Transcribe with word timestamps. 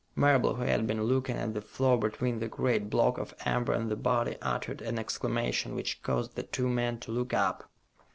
Marable, 0.15 0.55
who 0.55 0.63
had 0.63 0.87
been 0.87 1.03
looking 1.03 1.35
at 1.37 1.53
the 1.53 1.61
floor 1.61 1.95
between 1.95 2.39
the 2.39 2.47
great 2.47 2.89
block 2.89 3.19
of 3.19 3.35
amber 3.45 3.71
and 3.71 3.91
the 3.91 3.95
body, 3.95 4.35
uttered 4.41 4.81
an 4.81 4.97
exclamation 4.97 5.75
which 5.75 6.01
caused 6.01 6.33
the 6.35 6.41
two 6.41 6.67
men 6.67 6.97
to 7.01 7.11
look 7.11 7.35
up. 7.35 7.69